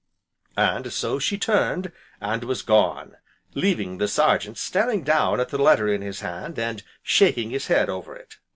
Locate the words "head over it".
7.67-8.37